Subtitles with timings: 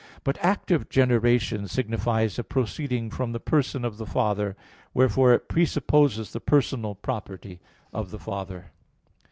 [0.23, 4.57] But active generation signifies a proceeding from the person of the Father;
[4.95, 7.59] wherefore it presupposes the personal property
[7.93, 8.71] of the Father.